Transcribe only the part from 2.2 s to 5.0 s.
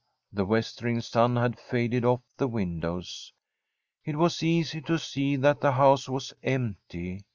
the windows. It was easy to